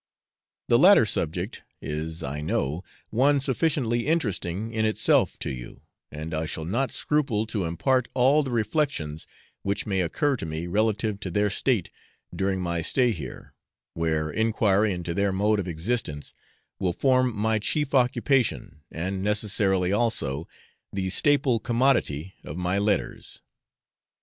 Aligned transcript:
The 0.67 0.79
latter 0.79 1.05
subject 1.05 1.63
is, 1.79 2.23
I 2.23 2.41
know, 2.41 2.83
one 3.11 3.39
sufficiently 3.39 4.07
interesting 4.07 4.73
in 4.73 4.83
itself 4.83 5.37
to 5.41 5.51
you, 5.51 5.83
and 6.11 6.33
I 6.33 6.47
shall 6.47 6.65
not 6.65 6.89
scruple 6.91 7.45
to 7.45 7.65
impart 7.65 8.07
all 8.15 8.41
the 8.41 8.49
reflections 8.49 9.27
which 9.61 9.85
may 9.85 10.01
occur 10.01 10.37
to 10.37 10.45
me 10.47 10.65
relative 10.65 11.19
to 11.19 11.29
their 11.29 11.51
state 11.51 11.91
during 12.35 12.59
my 12.61 12.81
stay 12.81 13.11
here, 13.11 13.53
where 13.93 14.31
enquiry 14.31 14.91
into 14.91 15.13
their 15.13 15.31
mode 15.31 15.59
of 15.59 15.67
existence 15.67 16.33
will 16.79 16.93
form 16.93 17.37
my 17.37 17.59
chief 17.59 17.93
occupation, 17.93 18.81
and, 18.91 19.21
necessarily 19.23 19.91
also, 19.93 20.47
the 20.91 21.11
staple 21.11 21.59
commodity 21.59 22.33
of 22.43 22.57
my 22.57 22.79
letters. 22.79 23.43